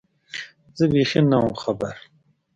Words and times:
زه 0.77 0.83
بېخي 0.91 1.19
نه 1.31 1.37
وم 1.41 1.53
خبر 1.63 1.95